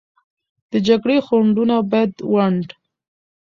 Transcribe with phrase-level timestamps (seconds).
[0.71, 2.67] د جګړې خنډونه باید ونډ